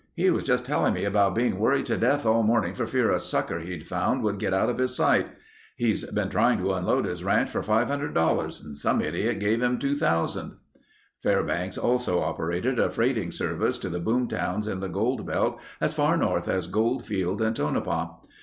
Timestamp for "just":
0.43-0.65